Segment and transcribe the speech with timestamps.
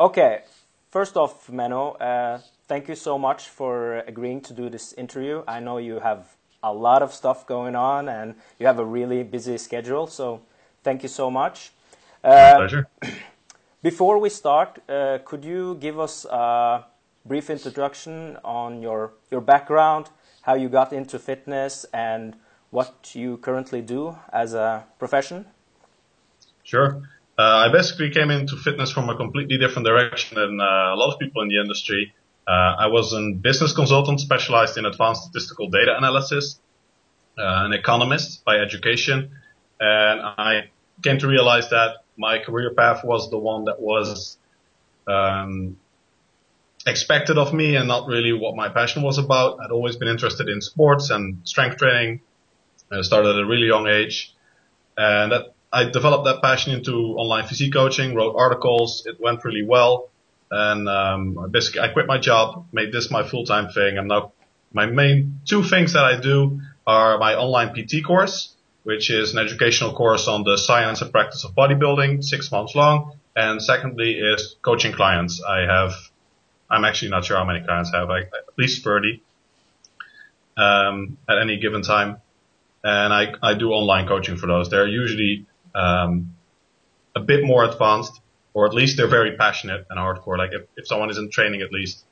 [0.00, 0.40] Okay,
[0.90, 5.42] first off, Menno, uh, thank you so much for agreeing to do this interview.
[5.46, 9.22] I know you have a lot of stuff going on and you have a really
[9.24, 10.40] busy schedule, so
[10.82, 11.72] thank you so much.
[12.24, 12.88] Uh, pleasure.
[13.82, 16.86] Before we start, uh, could you give us a
[17.26, 20.08] brief introduction on your, your background,
[20.40, 22.36] how you got into fitness, and
[22.70, 25.44] what you currently do as a profession?
[26.64, 27.02] Sure.
[27.38, 31.12] Uh, I basically came into fitness from a completely different direction than uh, a lot
[31.12, 32.12] of people in the industry.
[32.46, 36.58] Uh, I was a business consultant specialized in advanced statistical data analysis,
[37.36, 39.30] an economist by education,
[39.78, 40.70] and I
[41.02, 44.36] came to realize that my career path was the one that was
[45.06, 45.78] um,
[46.86, 49.58] expected of me and not really what my passion was about.
[49.60, 52.20] I'd always been interested in sports and strength training.
[52.92, 54.34] I started at a really young age,
[54.96, 58.14] and that I developed that passion into online physique coaching.
[58.14, 59.04] Wrote articles.
[59.06, 60.08] It went really well,
[60.50, 63.98] and um, basically I quit my job, made this my full time thing.
[63.98, 64.32] I'm now
[64.72, 69.38] my main two things that I do are my online PT course which is an
[69.38, 73.16] educational course on the science and practice of bodybuilding, six months long.
[73.36, 75.42] And secondly is coaching clients.
[75.42, 75.92] I have,
[76.68, 79.22] I'm actually not sure how many clients I have, I, at least 30
[80.56, 82.20] um, at any given time.
[82.82, 84.70] And I, I do online coaching for those.
[84.70, 86.34] They're usually um,
[87.14, 88.20] a bit more advanced,
[88.54, 90.38] or at least they're very passionate and hardcore.
[90.38, 92.04] Like if, if someone isn't training at least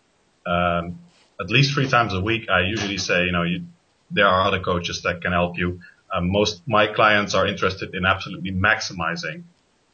[0.47, 0.99] um,
[1.41, 3.67] at least three times a week, I usually say, you know, you,
[4.11, 5.81] there are other coaches that can help you
[6.13, 9.43] um, most my clients are interested in absolutely maximizing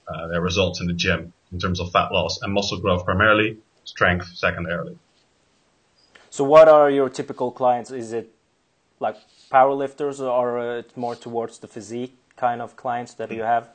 [0.09, 3.59] uh, their results in the gym in terms of fat loss and muscle growth primarily,
[3.85, 4.97] strength secondarily.
[6.31, 7.91] So, what are your typical clients?
[7.91, 8.31] Is it
[9.01, 9.17] like
[9.51, 13.68] powerlifters, or more towards the physique kind of clients that you have?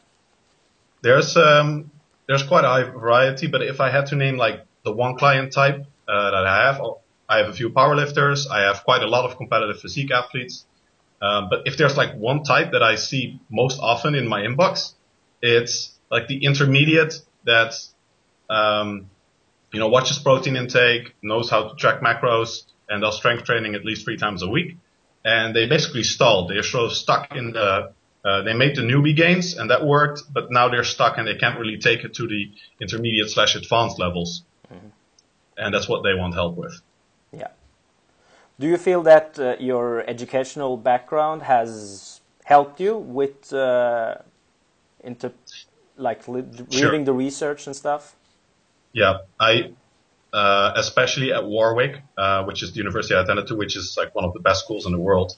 [1.01, 1.91] There's um,
[2.27, 5.85] there's quite a variety, but if I had to name like the one client type
[6.07, 6.81] uh, that I have,
[7.27, 8.49] I have a few powerlifters.
[8.49, 10.65] I have quite a lot of competitive physique athletes.
[11.21, 14.93] Um, but if there's like one type that I see most often in my inbox,
[15.41, 17.13] it's like the intermediate
[17.45, 17.73] that,
[18.49, 19.09] um,
[19.71, 23.85] you know, watches protein intake, knows how to track macros, and does strength training at
[23.85, 24.77] least three times a week.
[25.23, 26.49] And they basically stalled.
[26.49, 27.91] They're sort of stuck in the,
[28.24, 31.35] uh, they made the newbie gains and that worked, but now they're stuck and they
[31.35, 34.44] can't really take it to the intermediate slash advanced levels.
[34.74, 34.88] Mm-hmm.
[35.57, 36.81] And that's what they want help with.
[37.31, 37.47] Yeah.
[38.59, 44.16] Do you feel that uh, your educational background has helped you with uh,
[45.03, 45.31] into
[45.96, 47.03] like reading sure.
[47.03, 48.16] the research and stuff?
[48.91, 49.72] Yeah, I
[50.34, 54.13] uh, especially at Warwick, uh, which is the university I attended to, which is like
[54.13, 55.36] one of the best schools in the world.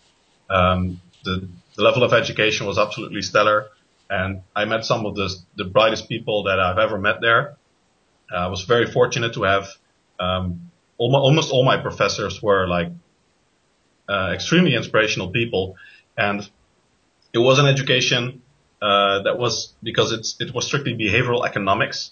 [0.50, 3.70] Um, the, the level of education was absolutely stellar,
[4.10, 7.58] and I met some of the the brightest people that I've ever met there.
[8.34, 9.68] I was very fortunate to have
[10.20, 12.92] um, almost all my professors were like
[14.08, 15.76] uh, extremely inspirational people,
[16.18, 16.50] and
[17.34, 18.42] it was an education
[18.82, 22.12] uh, that was because it's it was strictly behavioral economics,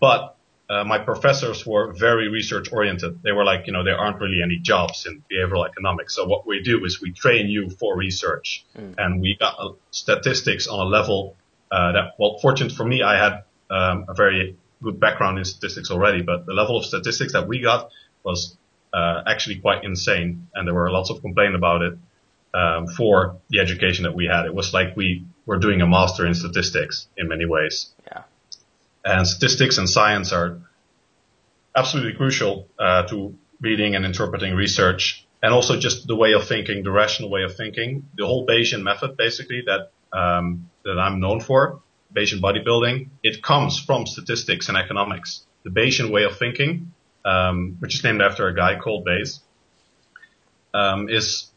[0.00, 0.36] but
[0.68, 3.22] uh, my professors were very research oriented.
[3.22, 6.14] They were like, you know, there aren't really any jobs in behavioral economics.
[6.14, 8.94] So what we do is we train you for research, mm.
[8.96, 11.36] and we got uh, statistics on a level
[11.70, 15.90] uh, that, well, fortunate for me, I had um, a very good background in statistics
[15.90, 17.90] already, but the level of statistics that we got
[18.22, 18.56] was
[18.92, 21.98] uh, actually quite insane, and there were lots of complaints about it
[22.54, 24.46] um, for the education that we had.
[24.46, 27.90] It was like we were doing a master in statistics in many ways.
[28.06, 28.22] Yeah.
[29.04, 30.60] And statistics and science are
[31.76, 36.82] absolutely crucial uh, to reading and interpreting research, and also just the way of thinking,
[36.82, 38.08] the rational way of thinking.
[38.16, 41.80] The whole Bayesian method, basically, that um, that I'm known for,
[42.14, 45.42] Bayesian bodybuilding, it comes from statistics and economics.
[45.64, 46.92] The Bayesian way of thinking
[47.24, 49.40] um, which is named after a guy called Bayes,
[50.72, 51.50] um, is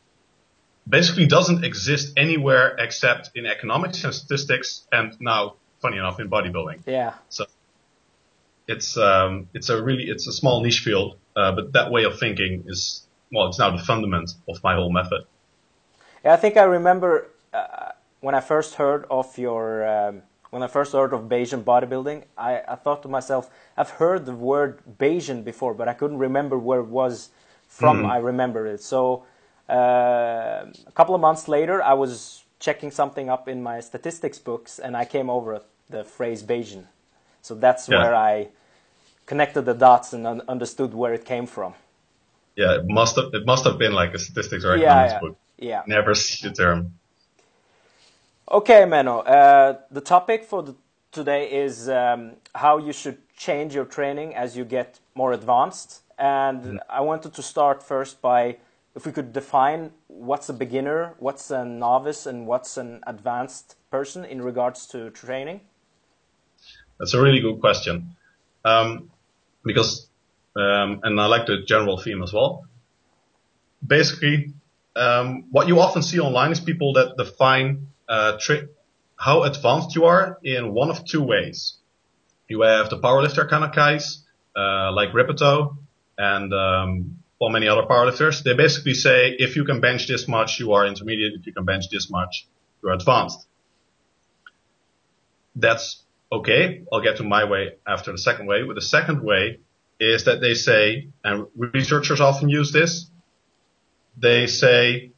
[0.88, 6.82] basically doesn't exist anywhere except in economics and statistics, and now, funny enough, in bodybuilding.
[6.86, 7.14] Yeah.
[7.30, 7.46] So
[8.68, 12.20] it's um, it's a really it's a small niche field, uh, but that way of
[12.20, 15.26] thinking is well, it's now the fundament of my whole method.
[16.24, 17.92] Yeah, I think I remember uh,
[18.22, 22.62] when I first heard of your um, when I first heard of Bayesian bodybuilding, I,
[22.68, 26.80] I thought to myself, I've heard the word Bayesian before, but I couldn't remember where
[26.80, 27.30] it was
[27.68, 28.04] from.
[28.04, 28.10] Mm.
[28.10, 28.82] I remember it.
[28.82, 29.26] So
[29.70, 34.80] uh, a couple of months later, I was checking something up in my statistics books,
[34.80, 36.86] and I came over the phrase Bayesian.
[37.42, 38.04] So that's yeah.
[38.04, 38.50] where I
[39.26, 41.74] connected the dots and un understood where it came from.
[42.56, 45.20] Yeah, it must have it must have been like a statistics or economics yeah, yeah.
[45.20, 45.38] book.
[45.58, 45.84] Yeah.
[45.88, 46.94] Never see the term.
[48.50, 49.28] Okay, Menno.
[49.28, 50.76] Uh, the topic for the
[51.12, 56.02] today is um, how you should change your training as you get more advanced.
[56.18, 56.80] And mm.
[56.90, 58.58] I wanted to start first by
[58.98, 64.26] if we could define what's a beginner, what's a novice, and what's an advanced person
[64.26, 65.62] in regards to training.
[66.98, 68.16] That's a really good question.
[68.66, 69.12] Um,
[69.64, 70.10] because,
[70.56, 72.66] um, and I like the general theme as well.
[73.86, 74.54] Basically,
[74.96, 78.40] um, what you often see online is people that define uh,
[79.16, 81.76] how advanced you are in one of two ways.
[82.48, 84.24] You have the powerlifter kind of guys,
[84.56, 85.78] uh, like Rippetoe
[86.18, 88.44] and um, well, many other powerlifters.
[88.44, 91.34] They basically say if you can bench this much, you are intermediate.
[91.40, 92.48] If you can bench this much,
[92.82, 93.46] you're advanced.
[95.56, 96.84] That's okay.
[96.92, 98.64] I'll get to my way after the second way.
[98.64, 99.60] But the second way
[100.00, 103.10] is that they say, and researchers often use this,
[104.18, 105.12] they say,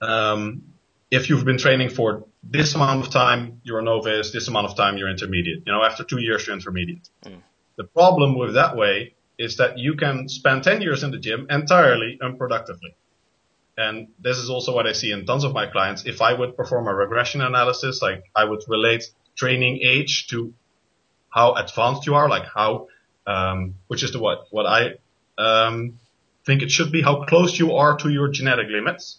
[0.00, 0.62] um,
[1.10, 4.32] if you've been training for this amount of time, you're a novice.
[4.32, 5.62] This amount of time, you're intermediate.
[5.66, 7.08] You know, after two years, you're intermediate.
[7.24, 7.42] Mm.
[7.76, 11.46] The problem with that way is that you can spend 10 years in the gym
[11.50, 12.94] entirely unproductively.
[13.76, 16.06] And this is also what I see in tons of my clients.
[16.06, 19.04] If I would perform a regression analysis, like I would relate
[19.36, 20.54] training age to
[21.28, 22.88] how advanced you are, like how,
[23.26, 24.94] um, which is the what, what I,
[25.36, 25.98] um,
[26.46, 29.18] think it should be, how close you are to your genetic limits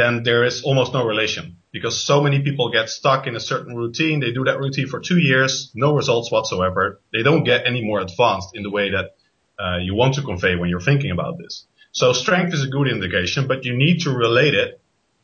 [0.00, 3.76] then there is almost no relation because so many people get stuck in a certain
[3.76, 4.20] routine.
[4.20, 7.00] They do that routine for two years, no results whatsoever.
[7.12, 9.16] They don't get any more advanced in the way that
[9.58, 11.66] uh, you want to convey when you're thinking about this.
[11.92, 14.80] So strength is a good indication, but you need to relate it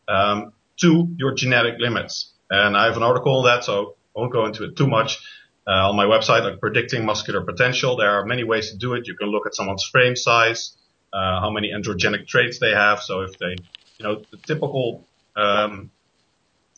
[0.08, 2.32] um, to your genetic limits.
[2.50, 5.18] And I have an article on that, so I won't go into it too much.
[5.66, 9.08] Uh, on my website, like predicting muscular potential, there are many ways to do it.
[9.08, 10.76] You can look at someone's frame size,
[11.12, 13.00] uh, how many androgenic traits they have.
[13.02, 13.56] So if they
[13.98, 15.90] you know, the typical um,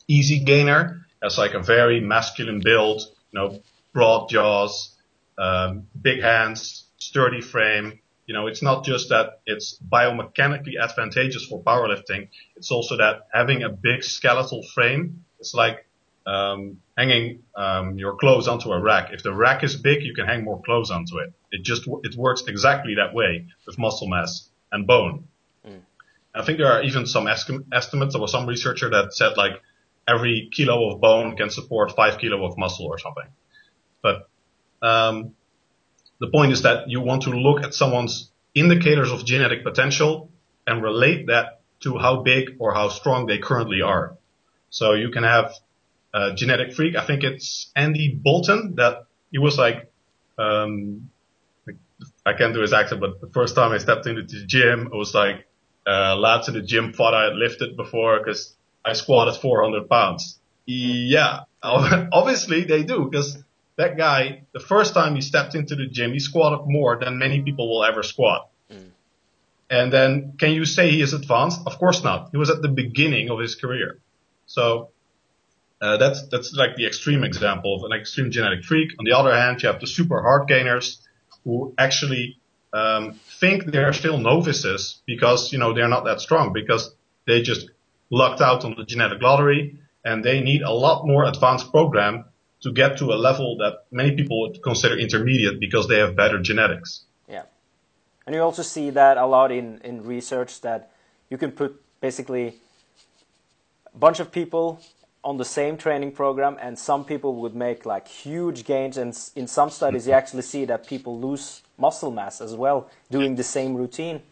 [0.08, 3.60] easy gainer has like a very masculine build, you know,
[3.93, 4.96] broad jaws,
[5.38, 8.00] um, big hands, sturdy frame.
[8.26, 12.28] You know, it's not just that it's biomechanically advantageous for powerlifting.
[12.56, 15.87] It's also that having a big skeletal frame, it's like
[16.26, 19.12] um, hanging um, your clothes onto a rack.
[19.12, 21.32] If the rack is big, you can hang more clothes onto it.
[21.50, 25.28] It just it works exactly that way with muscle mass and bone.
[26.34, 28.12] I think there are even some estimates.
[28.12, 29.62] There was some researcher that said like
[30.08, 33.28] every kilo of bone can support five kilo of muscle or something.
[34.02, 34.28] But
[34.82, 35.34] um,
[36.20, 40.31] the point is that you want to look at someone's indicators of genetic potential
[40.66, 44.16] and relate that to how big or how strong they currently are.
[44.70, 45.52] So you can have
[46.12, 46.96] a genetic freak.
[46.96, 49.90] I think it's Andy Bolton that he was like,
[50.38, 51.10] um,
[52.25, 54.96] I can't do his accent, but the first time I stepped into the gym, it
[54.96, 55.46] was like
[55.87, 58.55] uh, lads in the gym thought I had lifted before because
[58.88, 60.38] I squatted 400 pounds.
[60.67, 63.38] Yeah, obviously they do because
[63.76, 67.43] that guy, the first time he stepped into the gym, he squatted more than many
[67.43, 68.49] people will ever squat.
[68.70, 68.90] Mm.
[69.70, 71.61] And then can you say he is advanced?
[71.67, 72.31] Of course not.
[72.32, 73.99] He was at the beginning of his career.
[74.46, 74.91] So
[75.81, 78.91] uh, that's that's like the extreme example of an extreme genetic freak.
[78.99, 81.00] On the other hand, you have the super hard gainers
[81.44, 82.39] who actually
[82.72, 86.94] um, think they're still novices because you know they're not that strong because
[87.27, 87.70] they just
[88.10, 92.24] lucked out on the genetic lottery and they need a lot more advanced program
[92.60, 96.41] to get to a level that many people would consider intermediate because they have better
[96.41, 97.05] genetics.
[97.29, 97.43] Yeah,
[98.27, 100.91] and you also see that a lot in in research that
[101.31, 102.55] you can put basically
[103.94, 104.81] a bunch of people
[105.24, 108.96] on the same training program and some people would make like huge gains.
[108.96, 110.19] And in some studies you mm-hmm.
[110.19, 114.22] actually see that people lose muscle mass as well doing the same routine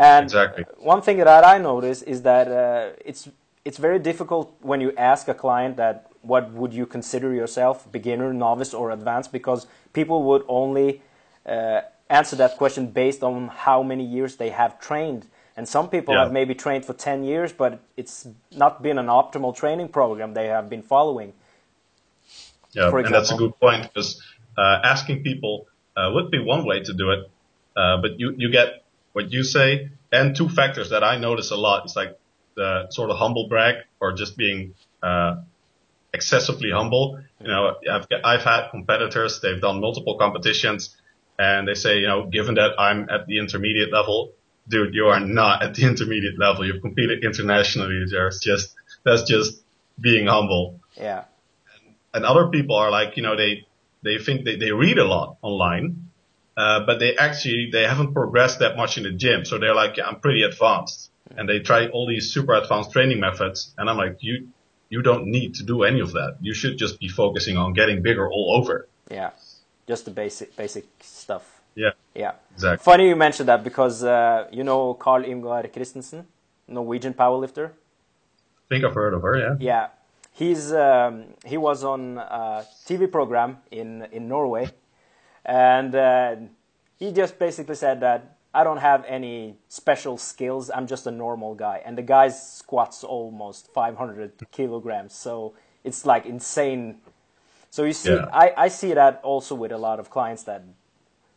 [0.00, 0.64] and exactly.
[0.78, 3.28] one thing that i notice is that uh, it's
[3.64, 8.32] it's very difficult when you ask a client that what would you consider yourself beginner
[8.32, 11.02] novice or advanced because people would only
[11.46, 15.26] uh, answer that question based on how many years they have trained
[15.60, 16.22] and some people yeah.
[16.22, 20.46] have maybe trained for 10 years, but it's not been an optimal training program they
[20.46, 21.34] have been following.
[22.72, 24.22] Yeah, and that's a good point because
[24.56, 25.66] uh, asking people
[25.96, 27.30] uh, would be one way to do it,
[27.76, 28.84] uh, but you, you get
[29.20, 31.86] what you say and two factors that I notice a lot.
[31.86, 32.18] is like
[32.56, 35.36] the sort of humble brag or just being uh,
[36.12, 37.20] excessively humble.
[37.40, 40.96] You know, I've, I've had competitors, they've done multiple competitions
[41.38, 44.32] and they say, you know, given that I'm at the intermediate level,
[44.68, 46.66] dude, you are not at the intermediate level.
[46.66, 48.04] You've competed internationally.
[48.10, 48.74] There's just,
[49.04, 49.62] that's just
[50.00, 50.80] being humble.
[50.96, 51.24] Yeah.
[51.74, 53.66] And, and other people are like, you know, they,
[54.02, 56.09] they think they, they read a lot online,
[56.56, 59.44] uh, but they actually, they haven't progressed that much in the gym.
[59.44, 61.10] So they're like, yeah, I'm pretty advanced.
[61.36, 63.72] And they try all these super advanced training methods.
[63.78, 64.48] And I'm like, you,
[64.90, 66.36] you don't need to do any of that.
[66.40, 68.88] You should just be focusing on getting bigger all over.
[69.10, 69.30] Yeah,
[69.86, 71.60] just the basic basic stuff.
[71.74, 71.90] Yeah.
[72.14, 72.32] Yeah.
[72.54, 72.84] Exactly.
[72.84, 76.26] Funny you mentioned that because uh, you know Carl Yngvar Christensen,
[76.68, 77.70] Norwegian powerlifter.
[77.70, 79.38] I think I've heard of her.
[79.38, 79.56] Yeah.
[79.60, 79.86] Yeah,
[80.32, 84.68] he's um, he was on a TV program in in Norway,
[85.44, 86.36] and uh,
[86.98, 90.70] he just basically said that I don't have any special skills.
[90.74, 95.54] I'm just a normal guy, and the guy squats almost 500 kilograms, so
[95.84, 97.00] it's like insane.
[97.70, 98.28] So you see, Yeah.
[98.32, 100.64] I, I see that also with a lot of clients that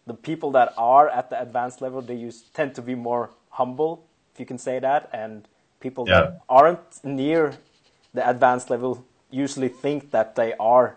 [0.08, 4.04] the people that are at the advanced level they use tend to be more humble,
[4.34, 5.48] if you can say that, and
[5.80, 6.22] people Yeah.
[6.22, 7.54] that aren't near
[8.14, 10.96] the advanced level usually think that they are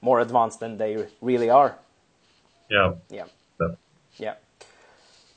[0.00, 1.76] more advanced than they really are.
[2.70, 2.92] Yeah.
[3.10, 3.24] Yeah,
[4.18, 4.34] yeah,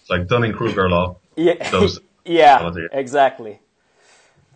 [0.02, 1.18] It's like Dunning Kruger law.
[1.36, 2.88] yeah, Those- yeah, quality.
[2.92, 3.60] exactly.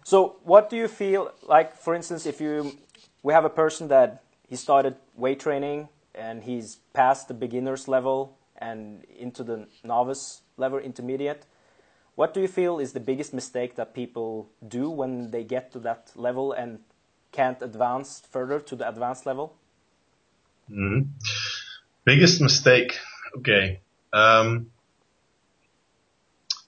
[0.03, 1.75] So, what do you feel like?
[1.75, 2.77] For instance, if you
[3.23, 8.37] we have a person that he started weight training and he's past the beginners level
[8.57, 11.45] and into the novice level, intermediate.
[12.15, 15.79] What do you feel is the biggest mistake that people do when they get to
[15.79, 16.79] that level and
[17.31, 19.55] can't advance further to the advanced level?
[20.69, 21.01] hmm
[22.03, 22.97] Biggest mistake.
[23.37, 23.79] Okay.
[24.11, 24.71] Um,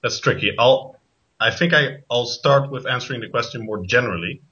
[0.02, 0.52] that's tricky.
[0.58, 0.96] I'll,
[1.40, 4.42] I think I, I'll start with answering the question more generally.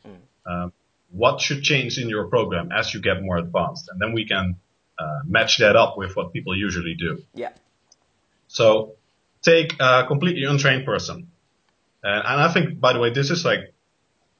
[0.44, 0.72] Um,
[1.10, 3.88] what should change in your program as you get more advanced?
[3.90, 4.56] And then we can
[4.98, 7.22] uh, match that up with what people usually do.
[7.34, 7.50] Yeah,
[8.48, 8.94] So
[9.42, 11.28] take a completely untrained person.
[12.02, 13.72] And, and I think, by the way, this is like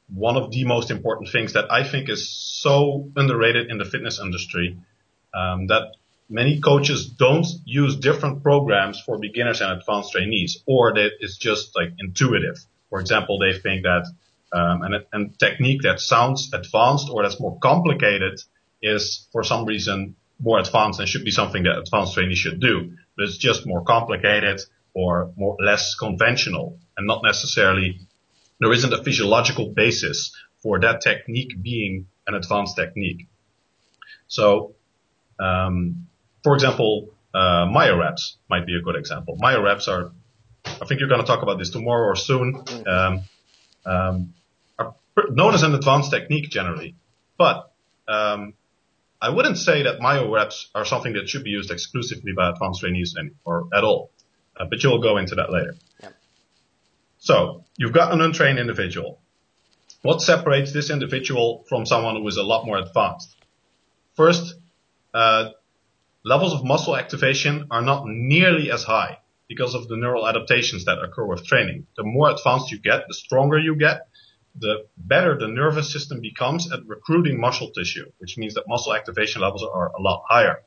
[0.08, 4.20] one of the most important things that I think is so underrated in the fitness
[4.20, 4.78] industry,
[5.34, 5.94] um, that
[6.32, 11.76] many coaches don't use different programs for beginners and advanced trainees, or that it's just
[11.76, 12.56] like intuitive.
[12.90, 14.06] For example, they think that
[14.52, 18.40] um, and a technique that sounds advanced or that's more complicated
[18.82, 22.92] is for some reason more advanced and should be something that advanced trainees should do.
[23.16, 24.60] But it's just more complicated
[24.94, 28.00] or more less conventional and not necessarily
[28.60, 33.26] there isn't a physiological basis for that technique being an advanced technique.
[34.28, 34.74] So,
[35.40, 36.06] um,
[36.42, 39.36] for example, uh, myo reps might be a good example.
[39.38, 40.12] Myo reps are,
[40.64, 43.22] I think you're going to talk about this tomorrow or soon, um,
[43.84, 44.34] um,
[44.78, 44.94] are
[45.30, 46.94] known as an advanced technique generally,
[47.38, 47.72] but
[48.08, 48.54] um,
[49.20, 52.80] I wouldn't say that myo reps are something that should be used exclusively by advanced
[52.80, 54.10] trainees any, or at all.
[54.56, 55.74] Uh, but you'll go into that later.
[56.02, 56.08] Yeah.
[57.18, 59.20] So you've got an untrained individual.
[60.02, 63.34] What separates this individual from someone who is a lot more advanced?
[64.14, 64.54] First,
[65.14, 65.50] uh,
[66.24, 71.02] levels of muscle activation are not nearly as high because of the neural adaptations that
[71.02, 71.86] occur with training.
[71.96, 74.08] The more advanced you get, the stronger you get,
[74.54, 79.42] the better the nervous system becomes at recruiting muscle tissue, which means that muscle activation
[79.42, 80.62] levels are a lot higher.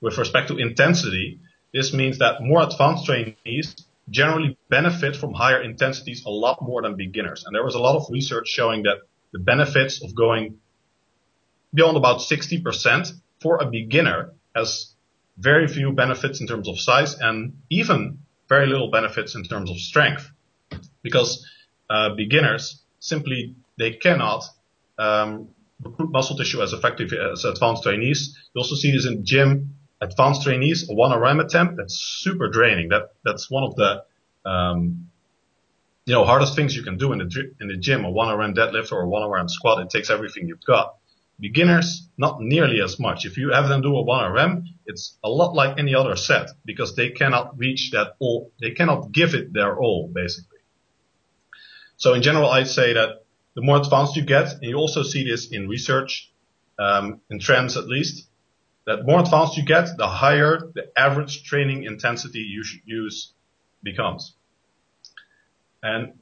[0.00, 1.40] With respect to intensity,
[1.72, 3.74] this means that more advanced trainees
[4.10, 7.44] generally benefit from higher intensities a lot more than beginners.
[7.46, 8.98] And there was a lot of research showing that
[9.32, 10.58] the benefits of going
[11.72, 13.12] beyond about 60%
[13.44, 14.94] for a beginner has
[15.36, 19.76] very few benefits in terms of size and even very little benefits in terms of
[19.76, 20.30] strength
[21.02, 21.46] because
[21.90, 24.44] uh, beginners simply they cannot
[24.98, 25.48] um,
[25.82, 28.34] recruit muscle tissue as effectively as advanced trainees.
[28.54, 32.88] You also see this in gym advanced trainees, a one RM attempt, that's super draining.
[32.88, 34.04] That that's one of the
[34.48, 35.10] um,
[36.06, 38.06] you know hardest things you can do in the in the gym.
[38.06, 39.82] A one RM deadlift or a one RM squat.
[39.82, 40.96] It takes everything you've got.
[41.40, 43.24] Beginners, not nearly as much.
[43.24, 46.50] If you have them do a one RM, it's a lot like any other set
[46.64, 48.52] because they cannot reach that all.
[48.60, 50.58] They cannot give it their all, basically.
[51.96, 53.24] So in general, I'd say that
[53.54, 56.30] the more advanced you get, and you also see this in research,
[56.78, 58.28] um, in trends at least,
[58.86, 63.32] that more advanced you get, the higher the average training intensity you should use
[63.82, 64.34] becomes.
[65.82, 66.18] And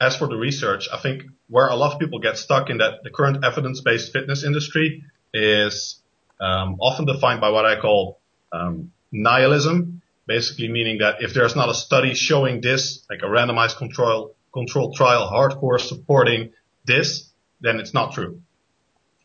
[0.00, 3.02] as for the research, I think where a lot of people get stuck in that
[3.04, 6.00] the current evidence-based fitness industry is
[6.40, 8.18] um, often defined by what I call
[8.52, 13.76] um, nihilism, basically meaning that if there's not a study showing this, like a randomized
[13.76, 16.50] control controlled trial, hardcore supporting
[16.86, 18.40] this, then it's not true.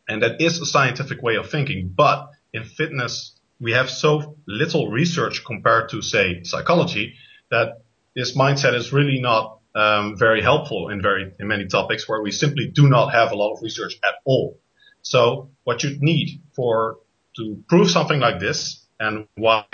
[0.06, 4.90] And that is a scientific way of thinking, but in fitness, we have so little
[4.90, 7.14] research compared to, say, psychology,
[7.50, 7.82] that
[8.14, 12.30] this mindset is really not um, very helpful in very in many topics where we
[12.30, 14.58] simply do not have a lot of research at all.
[15.02, 16.98] So what you need for
[17.36, 19.64] to prove something like this, and why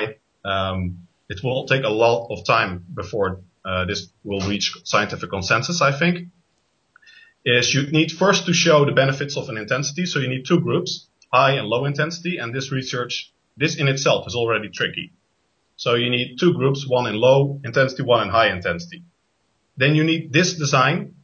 [0.44, 5.82] um, it will take a lot of time before uh, this will reach scientific consensus,
[5.82, 6.28] I think,
[7.44, 10.06] is you need first to show the benefits of an intensity.
[10.06, 12.38] So you need two groups, high and low intensity.
[12.38, 15.12] And this research, this in itself is already tricky.
[15.76, 19.04] So you need two groups, one in low intensity, one in high intensity.
[19.78, 21.14] Then you need this design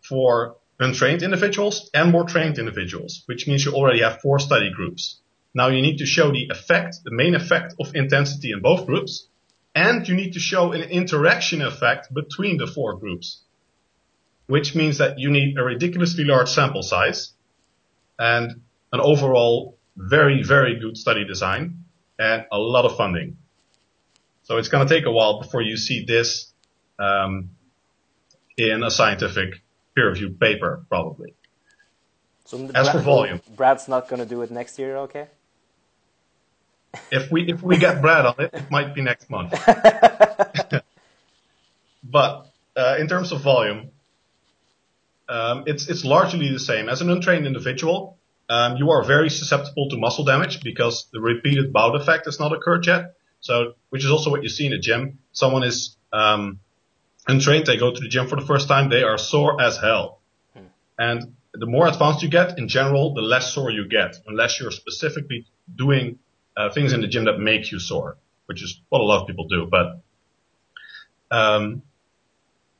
[0.00, 5.18] for untrained individuals and more trained individuals, which means you already have four study groups.
[5.52, 9.26] Now you need to show the effect, the main effect of intensity in both groups,
[9.74, 13.40] and you need to show an interaction effect between the four groups,
[14.46, 17.32] which means that you need a ridiculously large sample size
[18.18, 21.84] and an overall very, very good study design
[22.16, 23.38] and a lot of funding.
[24.44, 26.52] So it's going to take a while before you see this
[26.98, 27.50] um,
[28.56, 29.62] in a scientific
[29.94, 31.34] peer-reviewed paper, probably.
[32.44, 35.28] So As for volume, Brad's not going to do it next year, okay?
[37.10, 39.52] if we if we get Brad on it, it might be next month.
[42.04, 42.46] but
[42.76, 43.90] uh, in terms of volume,
[45.28, 46.88] um, it's it's largely the same.
[46.88, 48.18] As an untrained individual,
[48.48, 52.52] um, you are very susceptible to muscle damage because the repeated bout effect has not
[52.52, 53.14] occurred yet.
[53.40, 55.18] So, which is also what you see in a gym.
[55.32, 56.60] Someone is um,
[57.26, 60.20] untrained, they go to the gym for the first time, they are sore as hell.
[60.54, 60.64] Hmm.
[60.98, 64.70] And the more advanced you get, in general, the less sore you get, unless you're
[64.70, 66.18] specifically doing
[66.56, 68.16] uh, things in the gym that make you sore,
[68.46, 69.66] which is what a lot of people do.
[69.70, 70.00] But
[71.30, 71.82] um,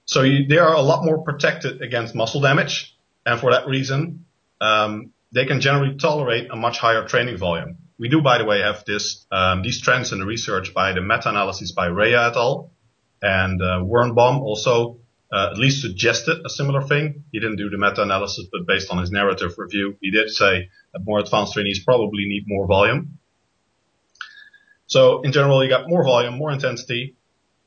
[0.06, 4.26] so you, they are a lot more protected against muscle damage, and for that reason,
[4.60, 7.78] um, they can generally tolerate a much higher training volume.
[7.98, 11.00] We do, by the way, have this um, these trends in the research by the
[11.00, 12.70] meta-analysis by Rhea et al.
[13.24, 14.98] And uh, Wernbom also
[15.32, 17.24] uh, at least suggested a similar thing.
[17.32, 21.00] He didn't do the meta-analysis, but based on his narrative review, he did say that
[21.06, 23.18] more advanced trainees probably need more volume.
[24.88, 27.16] So in general, you got more volume, more intensity,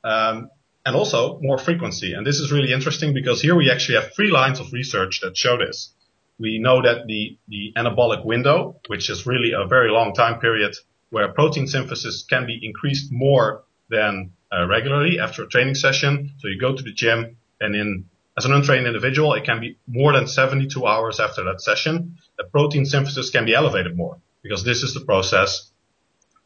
[0.03, 0.51] um,
[0.85, 2.13] and also more frequency.
[2.13, 5.35] And this is really interesting because here we actually have three lines of research that
[5.35, 5.91] show this.
[6.37, 10.75] We know that the, the anabolic window, which is really a very long time period
[11.09, 16.33] where protein synthesis can be increased more than uh, regularly after a training session.
[16.39, 18.05] So you go to the gym and in
[18.37, 22.17] as an untrained individual, it can be more than 72 hours after that session.
[22.37, 25.71] The protein synthesis can be elevated more because this is the process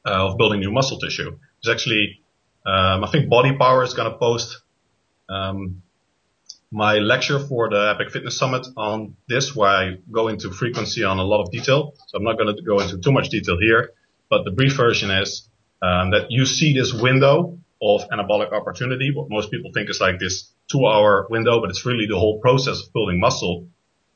[0.05, 1.37] uh, of building new muscle tissue.
[1.61, 2.21] There's actually,
[2.65, 4.61] um, I think Body Power is going to post
[5.27, 5.81] um,
[6.71, 11.19] my lecture for the Epic Fitness Summit on this, where I go into frequency on
[11.19, 11.93] a lot of detail.
[12.07, 13.91] So I'm not going to go into too much detail here,
[14.29, 15.49] but the brief version is
[15.81, 19.11] um, that you see this window of anabolic opportunity.
[19.13, 22.81] What most people think is like this two-hour window, but it's really the whole process
[22.81, 23.67] of building muscle.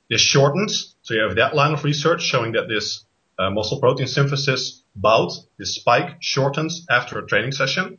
[0.10, 3.06] This shortens, so you have that line of research showing that this
[3.40, 7.98] uh, muscle protein synthesis bout, this spike shortens after a training session.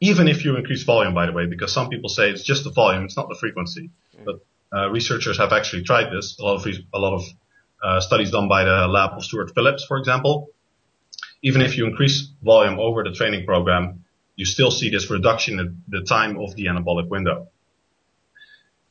[0.00, 2.70] Even if you increase volume, by the way, because some people say it's just the
[2.70, 3.90] volume, it's not the frequency.
[4.24, 4.40] But
[4.74, 6.38] uh, researchers have actually tried this.
[6.38, 7.24] A lot of a lot of
[7.82, 10.48] uh, studies done by the lab of Stuart Phillips, for example.
[11.42, 14.04] Even if you increase volume over the training program,
[14.36, 17.48] you still see this reduction in the time of the anabolic window.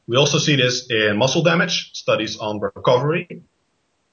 [0.08, 3.44] We also see this in muscle damage studies on recovery,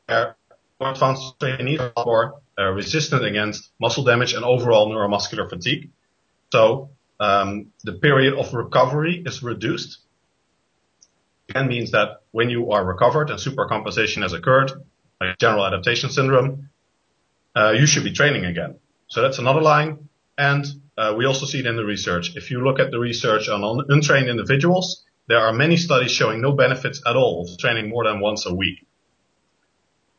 [0.06, 0.36] where
[0.80, 5.90] advanced trainees are more uh, resistant against muscle damage and overall neuromuscular fatigue.
[6.50, 6.90] So
[7.20, 9.98] um, the period of recovery is reduced.
[11.48, 14.72] Again, means that when you are recovered and supercompensation has occurred,
[15.20, 16.70] like general adaptation syndrome,
[17.54, 18.76] uh, you should be training again.
[19.08, 20.08] So that's another line.
[20.38, 20.64] And
[20.96, 22.36] uh, we also see it in the research.
[22.36, 26.52] If you look at the research on untrained individuals, there are many studies showing no
[26.52, 28.86] benefits at all of training more than once a week.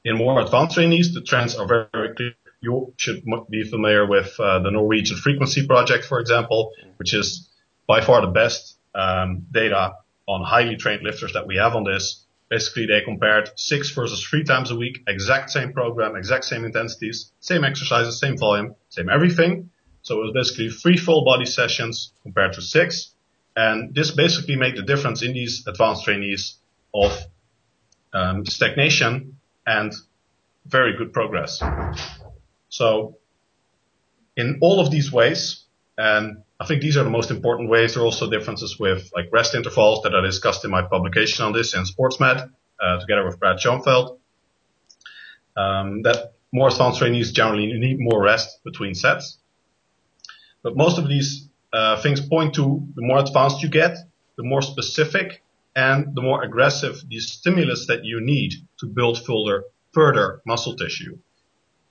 [0.04, 2.34] In more advanced trainees, the trends are very, very clear.
[2.62, 7.50] You should be familiar with uh, the Norwegian Frequency Project, for example, which is
[7.88, 9.96] by far the best um, data
[10.28, 12.26] on highly trained lifters that we have on this.
[12.50, 17.32] Basically, they compared six versus three times a week, exact same program, exact same intensities,
[17.42, 19.72] same exercises, same volume, same everything.
[20.04, 23.16] So it was basically three full body sessions compared to six.
[23.56, 26.58] And this basically made the difference in these advanced trainees
[26.94, 27.18] of
[28.14, 29.94] um, stagnation and
[30.66, 31.62] very good progress.
[32.70, 33.18] So
[34.36, 35.64] in all of these ways,
[35.98, 37.94] and I think these are the most important ways.
[37.94, 41.54] There are also differences with like rest intervals that I discussed in my publication on
[41.54, 42.50] this in SportsMed,
[42.82, 44.20] uh, together with Brad Schoenfeld.
[45.56, 49.38] Um, that more advanced trainees generally need more rest between sets.
[50.64, 53.98] But most of these uh, things point to the more advanced you get,
[54.38, 55.44] the more specific
[55.76, 61.18] and the more aggressive the stimulus that you need to build further, further muscle tissue.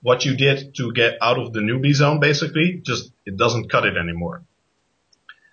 [0.01, 3.85] What you did to get out of the newbie zone, basically, just it doesn't cut
[3.85, 4.43] it anymore.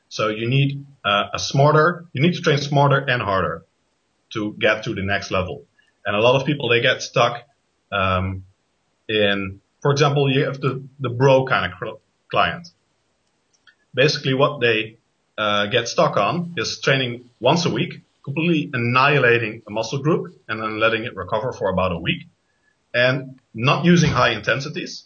[0.08, 3.64] So you need uh, a smarter, you need to train smarter and harder.
[4.30, 5.64] to get to the next level.
[6.04, 7.42] And a lot of people, they get stuck,
[7.92, 8.44] um,
[9.08, 12.68] in, for example, you have the, the bro kind of client.
[13.94, 14.98] Basically what they,
[15.38, 20.62] uh, get stuck on is training once a week, completely annihilating a muscle group and
[20.62, 22.24] then letting it recover for about a week
[22.92, 25.04] and not using high intensities.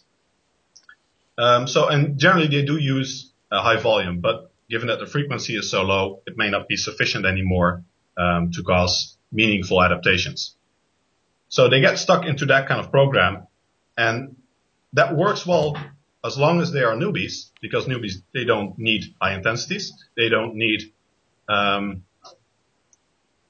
[1.37, 5.55] Um, so, and generally they do use a high volume, but given that the frequency
[5.55, 7.83] is so low, it may not be sufficient anymore
[8.17, 10.55] um, to cause meaningful adaptations.
[11.49, 13.47] So they get stuck into that kind of program,
[13.97, 14.35] and
[14.93, 15.77] that works well
[16.25, 20.55] as long as they are newbies, because newbies they don't need high intensities, they don't
[20.55, 20.81] need
[21.47, 22.03] um,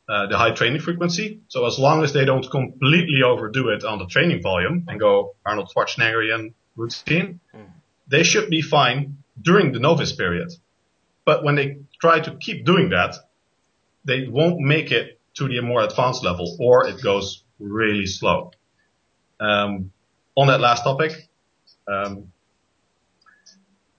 [0.10, 1.42] uh, the high training frequency.
[1.48, 5.36] So as long as they don't completely overdo it on the training volume and go
[5.46, 7.66] Arnold Schwarzeneggerian routine, mm.
[8.08, 10.52] they should be fine during the novice period.
[11.26, 13.16] But when they try to keep doing that,
[14.04, 18.52] they won't make it to the more advanced level or it goes really slow.
[19.40, 19.92] Um,
[20.36, 21.30] on that last topic,
[21.88, 22.32] um,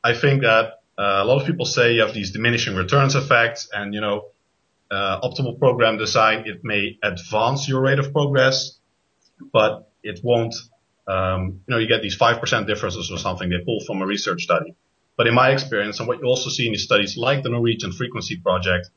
[0.06, 0.66] I think that
[0.96, 4.26] uh, a lot of people say you have these diminishing returns effects and, you know,
[4.88, 8.78] uh, optimal program design, it may advance your rate of progress,
[9.52, 10.54] but it won't,
[11.08, 14.44] um, you know, you get these 5% differences or something they pull from a research
[14.44, 14.76] study.
[15.16, 17.90] But in my experience, and what you also see in these studies like the Norwegian
[17.90, 18.88] Frequency Project,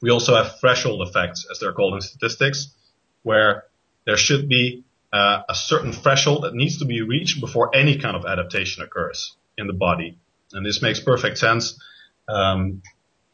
[0.00, 2.72] we also have threshold effects, as they're called in statistics,
[3.24, 3.64] where
[4.04, 8.14] there should be uh, a certain threshold that needs to be reached before any kind
[8.14, 10.18] of adaptation occurs in the body.
[10.52, 11.78] And this makes perfect sense.
[12.28, 12.82] Um,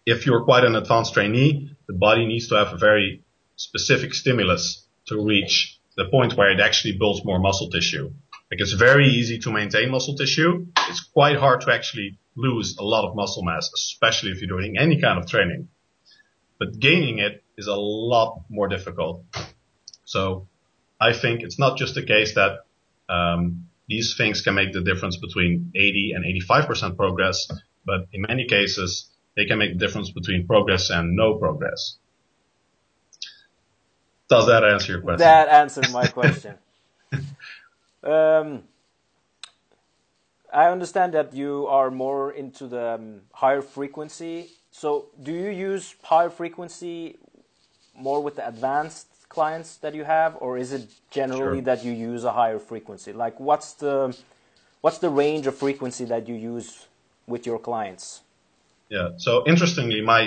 [0.07, 3.23] if you're quite an advanced trainee, the body needs to have a very
[3.57, 8.11] specific stimulus to reach the point where it actually builds more muscle tissue.
[8.51, 10.67] Like it's very easy to maintain muscle tissue.
[10.89, 14.77] It's quite hard to actually lose a lot of muscle mass, especially if you're doing
[14.79, 15.69] any kind of training.
[16.59, 19.25] But gaining it is a lot more difficult.
[20.05, 20.49] So
[21.01, 22.65] I think it's not just the case that
[23.09, 27.47] um, these things can make the difference between 80 and 85% progress,
[27.85, 31.99] but in many cases, they can make the difference between progress and no progress.
[34.31, 35.19] Does that answer your question?
[35.19, 36.55] That answered my question.
[38.03, 38.63] um,
[40.63, 44.49] I understand that you are more into the um, higher frequency.
[44.71, 44.89] So,
[45.23, 47.19] do you use higher frequency
[47.95, 51.69] more with the advanced clients that you have, or is it generally sure.
[51.71, 53.13] that you use a higher frequency?
[53.25, 54.15] Like, what's the
[54.83, 56.69] what's the range of frequency that you use
[57.27, 58.21] with your clients?
[58.91, 59.09] Yeah.
[59.17, 60.23] So interestingly, my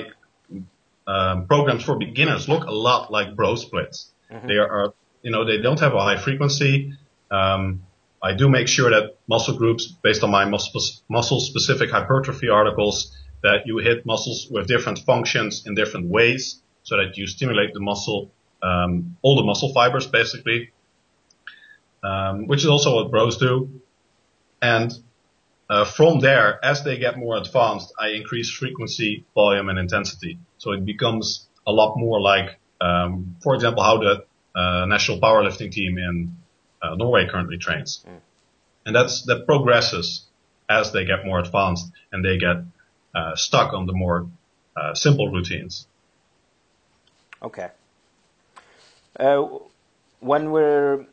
[1.06, 3.98] um, programs for beginners look a lot like bro splits.
[4.32, 4.48] Mm-hmm.
[4.48, 6.94] They are, you know, they don't have a high frequency.
[7.30, 7.84] Um,
[8.24, 13.68] I do make sure that muscle groups, based on my muscle specific hypertrophy articles, that
[13.68, 18.32] you hit muscles with different functions in different ways, so that you stimulate the muscle,
[18.66, 20.72] um, all the muscle fibers basically,
[22.04, 23.82] um, which is also what bros do.
[24.62, 24.92] And
[25.70, 30.40] uh, from there, as they get more advanced, I increase frequency, volume, and intensity.
[30.58, 34.26] So it becomes a lot more like, um, for example, how the
[34.60, 36.38] uh, national powerlifting team in
[36.82, 38.04] uh, Norway currently trains.
[38.08, 38.20] Mm.
[38.88, 40.26] And that's that progresses
[40.70, 42.58] as they get more advanced and they get
[43.14, 44.28] uh, stuck on the more
[44.76, 45.88] uh, simple routines.
[47.42, 47.70] Okay.
[49.20, 49.48] Uh,
[50.20, 51.06] when we're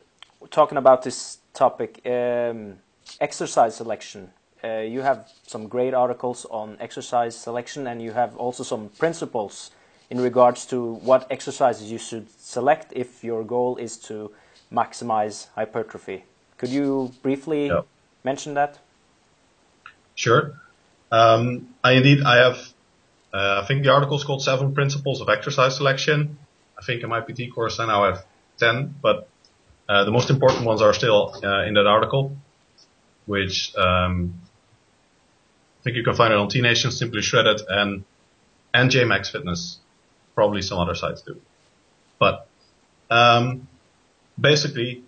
[0.49, 2.77] talking about this topic, um,
[3.19, 4.31] exercise selection
[4.63, 9.71] uh, you have some great articles on exercise selection, and you have also some principles
[10.09, 14.31] in regards to what exercises you should select if your goal is to
[14.71, 16.23] maximize hypertrophy.
[16.57, 17.81] Could you briefly yeah.
[18.23, 18.79] mention that?
[20.15, 20.53] Sure.
[21.11, 22.57] Um, I indeed I have.
[23.33, 26.37] Uh, I think the article is called Seven Principles of Exercise Selection.
[26.77, 28.25] I think in my PT course I now have
[28.57, 29.27] ten, but
[29.87, 32.35] uh, the most important ones are still uh, in that article,
[33.25, 34.33] which um,
[35.79, 38.03] I think you can find it on T Nation, Simply Shredded, and
[38.73, 39.79] and JMax Fitness.
[40.35, 41.39] Probably some other sites too.
[42.17, 42.47] But
[43.09, 43.67] um,
[44.39, 45.03] basically,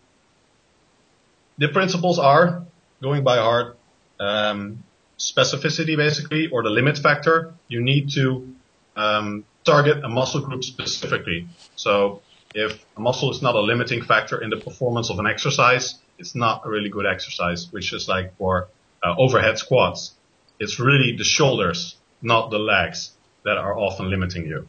[1.58, 2.64] the principles are
[3.02, 3.78] going by heart,
[4.20, 4.84] um,
[5.18, 7.54] specificity basically, or the limit factor.
[7.68, 8.54] You need to
[8.96, 11.48] um, target a muscle group specifically.
[11.76, 12.22] So
[12.54, 16.36] if a muscle is not a limiting factor in the performance of an exercise, it's
[16.36, 18.68] not a really good exercise, which is like for
[19.04, 20.14] uh, overhead squats
[20.60, 23.12] it's really the shoulders, not the legs,
[23.44, 24.68] that are often limiting you.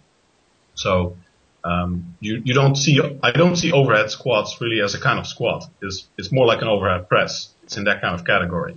[0.74, 1.16] So
[1.64, 5.26] um, you you don't see I don't see overhead squats really as a kind of
[5.26, 5.64] squat.
[5.80, 7.48] It's it's more like an overhead press.
[7.64, 8.76] It's in that kind of category.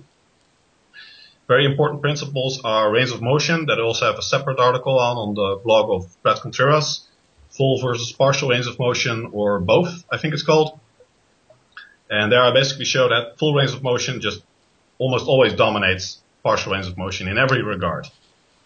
[1.50, 5.16] Very important principles are range of motion that I also have a separate article on
[5.16, 7.08] on the blog of Bret Contreras.
[7.56, 10.78] full versus partial range of motion or both, I think it's called.
[12.08, 14.44] And there I basically show that full range of motion just
[14.98, 18.06] almost always dominates partial range of motion in every regard.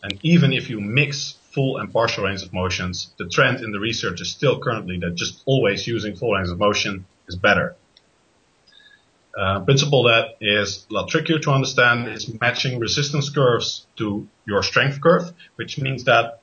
[0.02, 3.80] And even if you mix full and partial range of motions, the trend in the
[3.80, 7.76] research is still currently that just always using full range of motion is better.
[9.36, 14.62] Uh, principle that is a lot trickier to understand is matching resistance curves to your
[14.62, 16.40] strength curve, which means that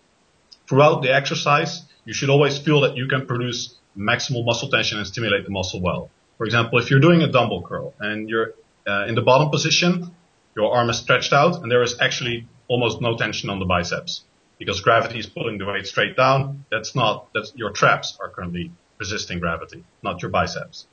[0.67, 5.07] throughout the exercise, you should always feel that you can produce maximal muscle tension and
[5.07, 6.09] stimulate the muscle well.
[6.37, 8.53] For example, if you're doing a dumbbell curl and you're
[8.87, 10.11] uh, in the bottom position,
[10.55, 14.23] your arm is stretched out and there is actually almost no tension on the biceps
[14.57, 16.65] because gravity is pulling the weight straight down.
[16.71, 20.87] That's not, that's your traps are currently resisting gravity, not your biceps.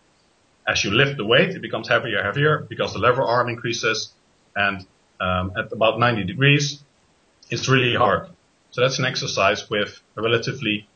[0.69, 4.13] As you lift the weight, it becomes heavier, heavier because the lever arm increases
[4.55, 4.87] and
[5.19, 6.85] um, at about 90 degrees,
[7.51, 8.29] it's really hard.
[8.71, 10.87] So that's an exercise with a relatively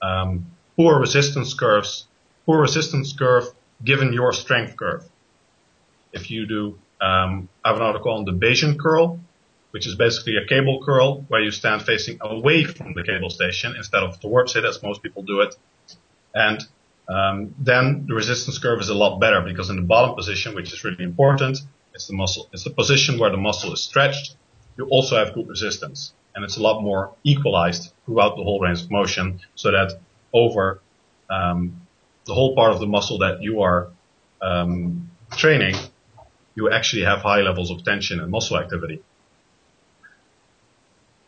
[0.00, 2.06] um, poor resistance curves,
[2.46, 3.46] poor resistance curve
[3.84, 5.02] given your strength curve.
[6.12, 9.18] If you do, um, I have an article on the Bayesian curl,
[9.72, 13.74] which is basically a cable curl where you stand facing away from the cable station
[13.76, 15.56] instead of towards it as most people do it.
[16.34, 16.60] And
[17.08, 20.72] um, then the resistance curve is a lot better because in the bottom position, which
[20.72, 21.58] is really important,
[21.94, 24.36] it's the muscle, it's the position where the muscle is stretched.
[24.76, 28.82] You also have good resistance and it's a lot more equalized throughout the whole range
[28.82, 29.98] of motion so that
[30.32, 30.80] over
[31.30, 31.80] um,
[32.26, 33.88] the whole part of the muscle that you are
[34.42, 35.74] um, training,
[36.54, 39.02] you actually have high levels of tension and muscle activity.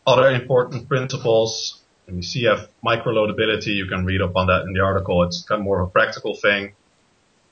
[0.05, 1.80] Other important principles
[2.11, 3.73] and you see have microloadability.
[3.75, 5.23] You can read up on that in the article.
[5.23, 6.73] It's kind of more of a practical thing.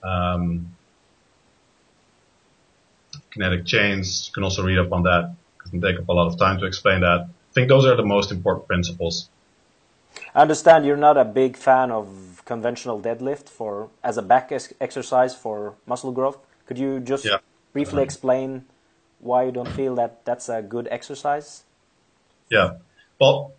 [0.04, 0.76] Um,
[3.32, 4.28] kinetic chains.
[4.28, 5.34] You can also read up on that.
[5.66, 7.22] It can take up a lot of time to explain that.
[7.22, 9.30] I think those are the most important principles.
[10.36, 15.36] I understand you're not a big fan of conventional deadlift for as a back exercise
[15.36, 16.38] for muscle growth.
[16.66, 17.38] Could you just yeah.
[17.72, 18.66] briefly explain
[19.20, 21.64] why you don't feel that that's a good exercise?
[22.50, 22.78] Yeah.
[23.20, 23.54] Well,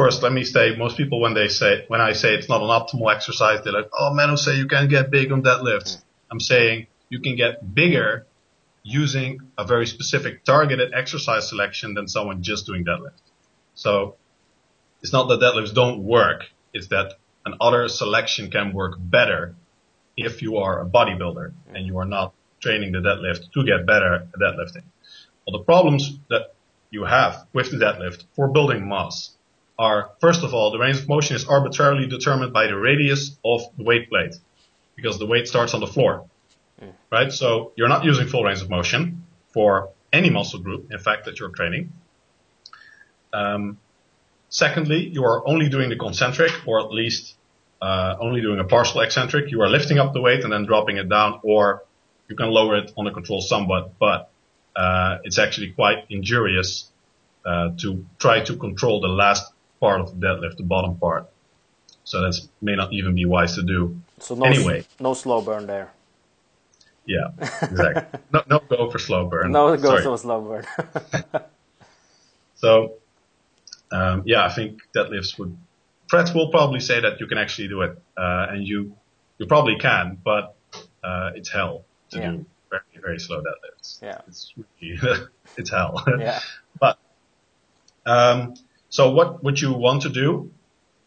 [0.00, 2.68] first, let me say, most people when they say, when I say it's not an
[2.68, 5.96] optimal exercise, they're like, oh, man, say you can't get big on deadlifts.
[5.96, 6.02] Mm.
[6.30, 8.26] I'm saying you can get bigger
[8.82, 13.20] using a very specific targeted exercise selection than someone just doing deadlift.
[13.74, 14.16] So
[15.02, 16.44] it's not that deadlifts don't work.
[16.72, 19.54] It's that an other selection can work better
[20.16, 24.14] if you are a bodybuilder and you are not training the deadlift to get better
[24.14, 24.84] at deadlifting.
[25.46, 26.54] Well, the problems that
[26.90, 29.36] you have with the deadlift for building mass
[29.80, 33.62] are, first of all, the range of motion is arbitrarily determined by the radius of
[33.78, 34.34] the weight plate
[34.94, 36.26] because the weight starts on the floor,
[36.80, 36.92] mm.
[37.10, 37.32] right?
[37.32, 41.40] So you're not using full range of motion for any muscle group, in fact, that
[41.40, 41.94] you're training.
[43.32, 43.78] Um,
[44.50, 47.36] secondly, you are only doing the concentric or at least
[47.80, 49.50] uh, only doing a partial eccentric.
[49.50, 51.84] You are lifting up the weight and then dropping it down or
[52.28, 54.30] you can lower it on the control somewhat, but
[54.76, 56.90] uh, it's actually quite injurious
[57.46, 61.28] uh, to try to control the last part of the deadlift, the bottom part.
[62.04, 64.00] So that may not even be wise to do.
[64.18, 65.92] So no, anyway, no slow burn there.
[67.06, 67.28] Yeah,
[67.62, 68.20] exactly.
[68.32, 69.52] no, no go for slow burn.
[69.52, 70.02] No go Sorry.
[70.02, 71.42] for slow burn.
[72.56, 72.94] so,
[73.90, 75.56] um, yeah, I think deadlifts would.
[76.08, 78.96] Fred will probably say that you can actually do it, uh, and you
[79.38, 80.54] you probably can, but
[81.02, 82.30] uh, it's hell to yeah.
[82.30, 84.02] do very very slow deadlifts.
[84.02, 84.98] Yeah, it's really,
[85.56, 86.04] it's hell.
[86.18, 86.40] Yeah,
[86.78, 86.98] but
[88.04, 88.54] um,
[88.90, 90.50] so what would you want to do?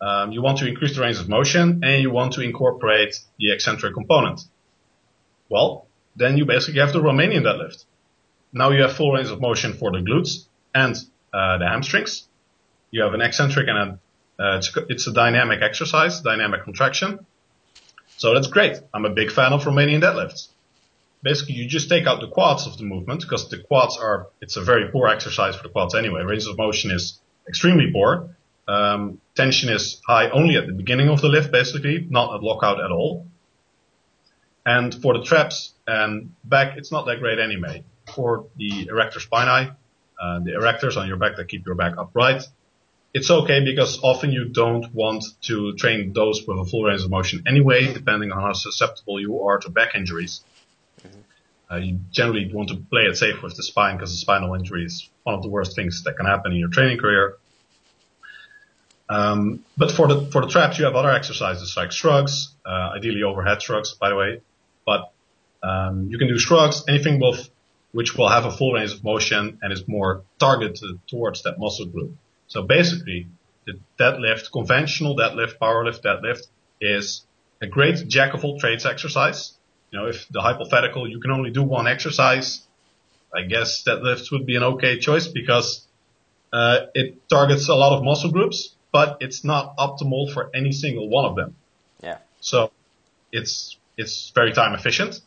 [0.01, 3.51] Um, you want to increase the range of motion and you want to incorporate the
[3.53, 4.41] eccentric component.
[5.49, 7.85] Well, then you basically have the Romanian deadlift.
[8.53, 10.95] Now you have full range of motion for the glutes and
[11.33, 12.27] uh, the hamstrings.
[12.91, 13.99] You have an eccentric and a,
[14.43, 17.25] uh, it's, it's, a dynamic exercise, dynamic contraction.
[18.17, 18.79] So that's great.
[18.93, 20.49] I'm a big fan of Romanian deadlifts.
[21.21, 24.57] Basically, you just take out the quads of the movement because the quads are, it's
[24.57, 26.21] a very poor exercise for the quads anyway.
[26.23, 28.35] Range of motion is extremely poor.
[28.67, 32.79] Um, tension is high only at the beginning of the lift, basically, not at lockout
[32.79, 33.27] at all.
[34.65, 37.83] And for the traps and back, it's not that great anyway.
[38.15, 39.75] For the erector spinae,
[40.21, 42.43] uh, the erectors on your back that keep your back upright,
[43.13, 47.11] it's okay because often you don't want to train those with a full range of
[47.11, 50.41] motion anyway, depending on how susceptible you are to back injuries.
[51.71, 54.85] Uh, you generally want to play it safe with the spine because the spinal injury
[54.85, 57.37] is one of the worst things that can happen in your training career.
[59.09, 63.23] Um, but for the for the traps, you have other exercises like shrugs, uh, ideally
[63.23, 64.41] overhead shrugs, by the way.
[64.85, 65.11] But
[65.61, 67.49] um, you can do shrugs, anything with
[67.91, 71.85] which will have a full range of motion and is more targeted towards that muscle
[71.85, 72.15] group.
[72.47, 73.27] So basically,
[73.65, 76.47] the deadlift, conventional deadlift, powerlift deadlift
[76.81, 77.25] is
[77.61, 79.53] a great jack of all trades exercise.
[79.93, 82.65] You know, if the hypothetical, you can only do one exercise,
[83.31, 85.85] I guess deadlifts would be an okay choice because
[86.51, 91.09] uh, it targets a lot of muscle groups, but it's not optimal for any single
[91.09, 91.55] one of them.
[92.01, 92.17] Yeah.
[92.41, 92.71] So
[93.31, 95.21] it's it's very time efficient.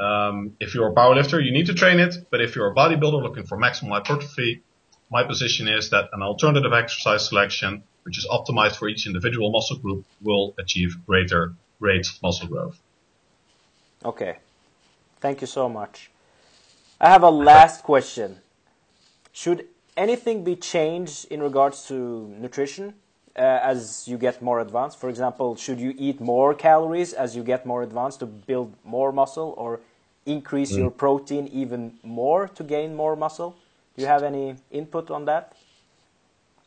[0.00, 3.22] Um, if you're a powerlifter, you need to train it, but if you're a bodybuilder
[3.22, 4.64] looking for maximum hypertrophy,
[5.08, 9.78] my position is that an alternative exercise selection, which is optimized for each individual muscle
[9.78, 12.80] group, will achieve greater rates of muscle growth.
[14.04, 14.38] Okay.
[15.20, 16.10] Thank you so much.
[17.00, 18.38] I have a last question.
[19.32, 22.94] Should anything be changed in regards to nutrition
[23.36, 25.00] uh, as you get more advanced?
[25.00, 29.12] For example, should you eat more calories as you get more advanced to build more
[29.12, 29.80] muscle or
[30.26, 30.78] increase mm.
[30.78, 33.56] your protein even more to gain more muscle?
[33.96, 35.54] Do you have any input on that?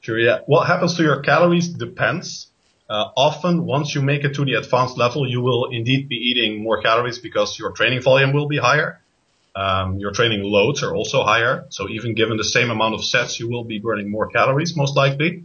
[0.01, 0.39] Sure, yeah.
[0.45, 2.47] What happens to your calories depends.
[2.89, 6.63] Uh, often, once you make it to the advanced level, you will indeed be eating
[6.63, 9.01] more calories because your training volume will be higher.
[9.55, 11.65] Um, your training loads are also higher.
[11.69, 14.95] So even given the same amount of sets, you will be burning more calories most
[14.95, 15.43] likely.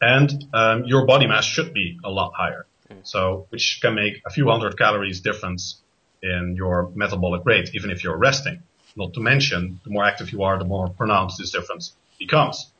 [0.00, 2.66] And um, your body mass should be a lot higher.
[3.02, 5.80] So which can make a few hundred calories difference
[6.22, 8.62] in your metabolic rate, even if you're resting.
[8.96, 12.70] Not to mention, the more active you are, the more pronounced this difference becomes.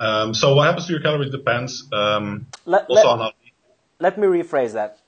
[0.00, 1.86] Um, so what happens to your calories depends.
[1.92, 3.34] Um, let, let,
[3.98, 4.98] let me rephrase that.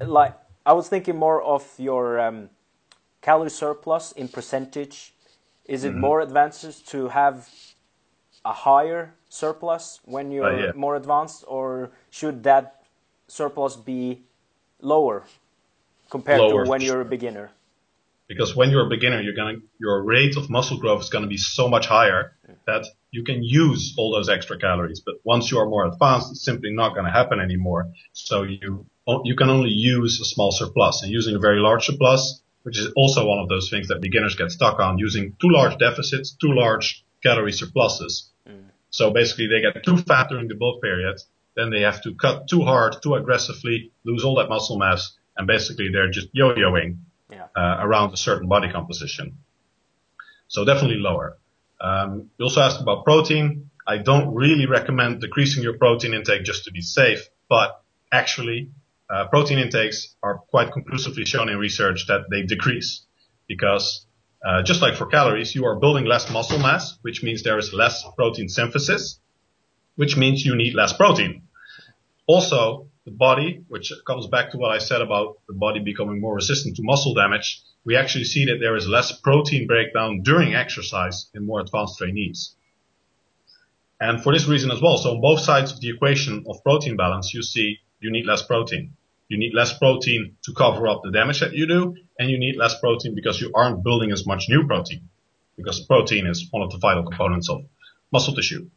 [0.00, 2.50] Like I was thinking more of your um,
[3.22, 5.14] calorie surplus in percentage.
[5.66, 6.00] Is it mm-hmm.
[6.00, 7.48] more advantageous to have
[8.44, 10.72] a higher surplus when you're uh, yeah.
[10.74, 12.82] more advanced, or should that
[13.28, 14.22] surplus be
[14.80, 15.24] lower
[16.10, 17.50] compared lower, to when you're a beginner?
[18.26, 21.38] Because when you're a beginner, you're gonna your rate of muscle growth is gonna be
[21.38, 22.54] so much higher yeah.
[22.66, 25.00] that you can use all those extra calories.
[25.00, 27.92] But once you are more advanced, it's simply not gonna happen anymore.
[28.12, 28.86] So you
[29.22, 32.22] you can only use a small surplus and using a very large surplus,
[32.64, 35.76] which is also one of those things that beginners get stuck on using too large
[35.78, 38.30] deficits, too large calorie surpluses.
[38.48, 38.70] Mm.
[38.90, 41.16] So basically they get too fat during the bulk period.
[41.54, 45.02] Then they have to cut too hard, too aggressively, lose all that muscle mass,
[45.36, 46.98] and basically they're just yo-yoing
[47.30, 47.46] yeah.
[47.54, 49.26] uh, around a certain body composition.
[50.48, 51.38] So definitely lower.
[51.84, 53.70] Um, you also asked about protein.
[53.86, 58.70] I don't really recommend decreasing your protein intake just to be safe, but actually
[59.10, 63.04] uh, protein intakes are quite conclusively shown in research that they decrease
[63.46, 64.06] because
[64.42, 67.74] uh, just like for calories, you are building less muscle mass, which means there is
[67.74, 69.20] less protein synthesis,
[69.96, 71.42] which means you need less protein.
[72.26, 76.34] Also, the body, which comes back to what I said about the body becoming more
[76.34, 81.26] resistant to muscle damage, we actually see that there is less protein breakdown during exercise
[81.34, 82.54] in more advanced trainees.
[84.00, 86.96] And for this reason as well, so on both sides of the equation of protein
[86.96, 88.96] balance, you see you need less protein.
[89.28, 92.56] You need less protein to cover up the damage that you do, and you need
[92.56, 95.08] less protein because you aren't building as much new protein,
[95.56, 97.64] because protein is one of the vital components of
[98.12, 98.68] muscle tissue.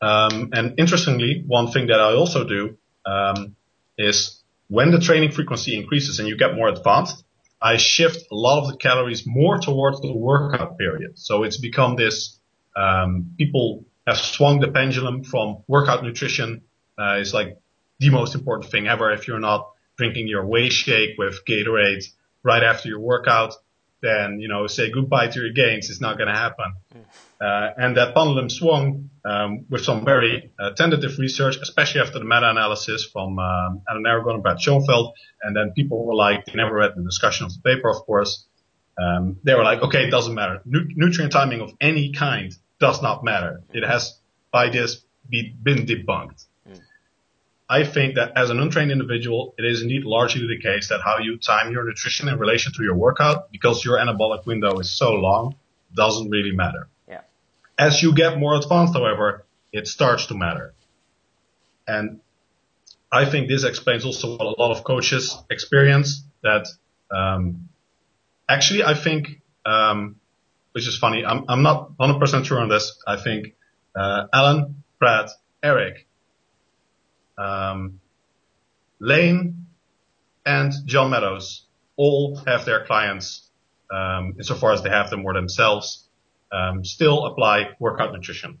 [0.00, 3.56] Um, and interestingly, one thing that I also do um,
[3.96, 7.24] is when the training frequency increases and you get more advanced,
[7.60, 11.18] I shift a lot of the calories more towards the workout period.
[11.18, 12.38] So it's become this
[12.76, 16.62] um, people have swung the pendulum from workout nutrition
[16.98, 17.58] uh, is like
[17.98, 19.12] the most important thing ever.
[19.12, 22.04] If you're not drinking your whey shake with Gatorade
[22.42, 23.54] right after your workout,
[24.04, 25.90] then, you know, say goodbye to your gains.
[25.90, 26.68] It's not going to happen.
[27.40, 32.24] Uh, and that pendulum swung um, with some very uh, tentative research, especially after the
[32.24, 35.14] meta-analysis from um, Alan Aragon and Brad Schoenfeld.
[35.42, 38.44] And then people were like, they never read the discussion of the paper, of course.
[38.96, 40.60] Um, they were like, okay, it doesn't matter.
[40.64, 43.62] Nu- nutrient timing of any kind does not matter.
[43.72, 44.18] It has
[44.52, 46.46] by this be, been debunked.
[47.68, 51.18] I think that as an untrained individual, it is indeed largely the case that how
[51.18, 55.14] you time your nutrition in relation to your workout, because your anabolic window is so
[55.14, 55.56] long,
[55.94, 56.88] doesn't really matter.
[57.08, 57.22] Yeah.
[57.78, 60.74] As you get more advanced, however, it starts to matter.
[61.86, 62.20] And
[63.10, 66.66] I think this explains also what a lot of coaches experience that,
[67.10, 67.68] um,
[68.48, 70.16] actually I think, um,
[70.72, 73.00] which is funny, I'm, I'm not 100% sure on this.
[73.06, 73.54] I think,
[73.96, 75.28] uh, Alan, Brad,
[75.62, 76.06] Eric,
[77.38, 78.00] um,
[79.00, 79.66] Layne
[80.44, 81.66] and John Meadows
[81.96, 83.48] all have their clients,
[83.90, 86.04] um, insofar as they have them or themselves,
[86.52, 88.58] um, still apply workout nutrition.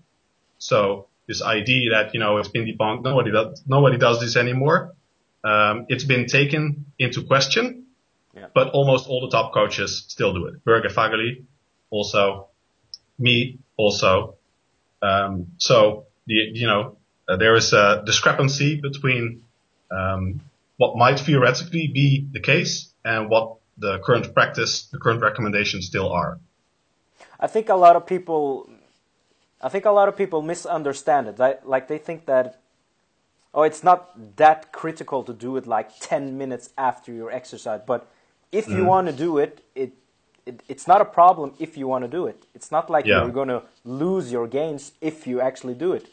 [0.58, 4.94] So this idea that, you know, it's been debunked, nobody does, nobody does this anymore.
[5.42, 7.86] Um, it's been taken into question,
[8.34, 8.46] yeah.
[8.54, 10.64] but almost all the top coaches still do it.
[10.64, 11.44] Borge Fagerli
[11.90, 12.48] also,
[13.18, 14.36] me also,
[15.02, 16.96] Um, so the, you know,
[17.28, 19.42] uh, there is a discrepancy between
[19.90, 20.40] um,
[20.76, 26.10] what might theoretically be the case and what the current practice, the current recommendations still
[26.10, 26.38] are.
[27.40, 28.70] I think a lot of people,
[29.60, 31.38] I think a lot of people misunderstand it.
[31.64, 32.60] Like they think that,
[33.52, 37.80] oh, it's not that critical to do it like 10 minutes after your exercise.
[37.86, 38.08] But
[38.52, 38.86] if you mm.
[38.86, 39.92] want to do it, it,
[40.46, 42.46] it, it's not a problem if you want to do it.
[42.54, 43.22] It's not like yeah.
[43.22, 46.06] you're going to lose your gains if you actually do it.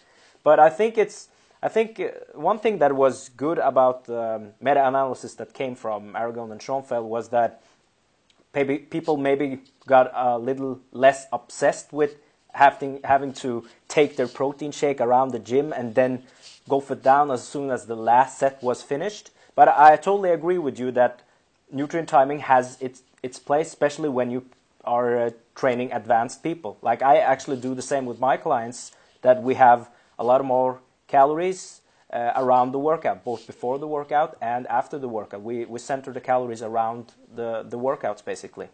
[0.43, 1.29] But I think it's
[1.63, 6.51] I think uh, one thing that was good about the meta-analysis that came from Aragon
[6.51, 7.61] and Schoenfeld was that
[8.53, 12.15] maybe people maybe got a little less obsessed with
[12.53, 16.23] having having to take their protein shake around the gym and then
[16.67, 19.31] go it down as soon as the last set was finished.
[19.55, 21.21] But I totally agree with you that
[21.71, 24.45] nutrient timing has its its place, especially when you
[24.83, 26.77] are uh, training advanced people.
[26.81, 29.89] Like I actually do the same with my clients that we have
[30.21, 31.81] a lot more calories
[32.13, 35.41] uh, around the workout, both before the workout and after the workout.
[35.41, 38.69] We, we center the calories around the, the workouts, basically.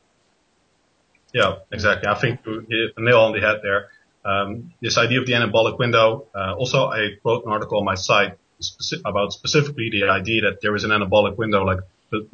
[1.34, 2.08] Yeah, exactly.
[2.08, 3.82] I think you nail on the head there.
[4.26, 6.28] Um, this idea of the anabolic window.
[6.36, 10.62] Uh, also, I wrote an article on my site speci- about specifically the idea that
[10.62, 11.80] there is an anabolic window, like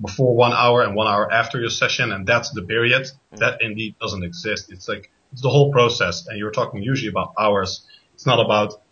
[0.02, 3.04] before one hour and one hour after your session, and that's the period.
[3.04, 3.38] Mm-hmm.
[3.38, 4.72] That indeed doesn't exist.
[4.72, 7.86] It's like it's the whole process, and you're talking usually about hours.
[8.16, 8.83] It's not about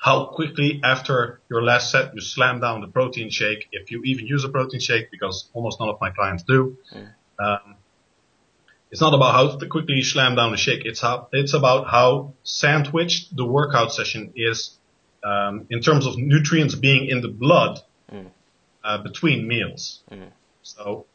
[0.00, 4.26] how quickly after your last set you slam down the protein shake, if you even
[4.26, 6.76] use a protein shake, because almost none of my clients do.
[6.94, 7.08] Mm.
[7.38, 7.76] Um,
[8.90, 10.84] it's not about how quickly you slam down the shake.
[10.84, 14.76] It's how it's about how sandwiched the workout session is
[15.24, 17.80] um, in terms of nutrients being in the blood
[18.12, 18.26] mm.
[18.84, 20.02] uh, between meals.
[20.10, 20.28] Mm.
[20.62, 21.06] So,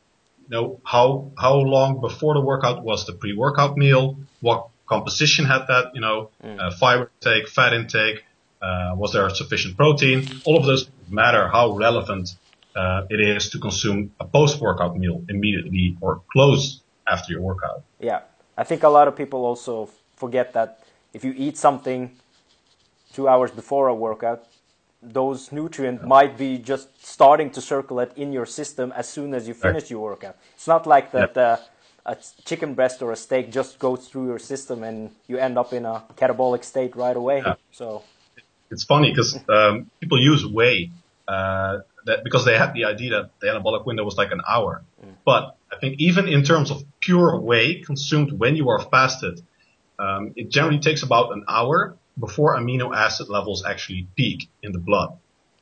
[0.43, 4.17] you know how how long before the workout was the pre-workout meal?
[4.41, 5.91] What composition had that?
[5.93, 6.59] You know, mm.
[6.59, 8.23] uh, fiber intake, fat intake
[8.61, 10.27] uh, was there sufficient protein?
[10.45, 12.35] All of those matter how relevant
[12.75, 17.83] uh, it is to consume a post-workout meal immediately or close after your workout.
[17.99, 18.21] Yeah,
[18.57, 20.79] I think a lot of people also forget that
[21.13, 22.11] if you eat something
[23.13, 24.45] two hours before a workout,
[25.01, 26.07] those nutrients yeah.
[26.07, 29.91] might be just starting to circulate in your system as soon as you finish right.
[29.91, 30.37] your workout.
[30.53, 31.41] It's not like that yeah.
[31.41, 31.57] uh,
[32.05, 35.73] a chicken breast or a steak just goes through your system and you end up
[35.73, 37.41] in a catabolic state right away.
[37.45, 37.55] Yeah.
[37.71, 38.03] So
[38.71, 40.91] it's funny because um, people use whey
[41.27, 44.83] uh, that because they had the idea that the anabolic window was like an hour.
[45.03, 45.13] Mm.
[45.25, 49.41] But I think even in terms of pure whey consumed when you are fasted,
[49.99, 54.79] um, it generally takes about an hour before amino acid levels actually peak in the
[54.79, 55.17] blood.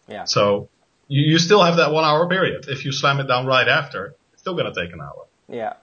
[0.08, 0.24] Yeah.
[0.24, 0.70] So
[1.08, 2.66] you, you still have that one hour period.
[2.68, 5.26] If you slam it down right after, it's still going to take an hour.
[5.48, 5.74] Yeah,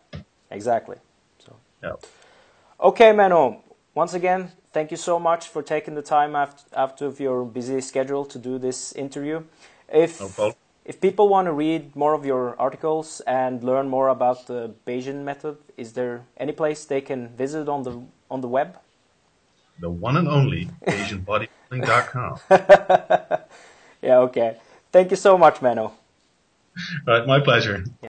[0.51, 0.97] exactly.
[1.45, 1.57] So.
[1.83, 1.93] Yeah.
[2.81, 3.61] Okay, Menno.
[3.95, 8.27] Once again, thank you so much for taking the time after, after your busy schedule
[8.27, 9.43] to do this interview.
[9.89, 10.53] If no
[10.85, 15.25] if people want to read more of your articles and learn more about the Bayesian
[15.25, 17.93] method, is there any place they can visit on the
[18.31, 18.79] on the web?
[19.81, 22.33] The one and only BayesianBodybuilding.com.
[24.03, 24.59] yeah, okay.
[24.93, 25.91] Thank you so much, Menno.
[27.07, 27.85] All right, my pleasure.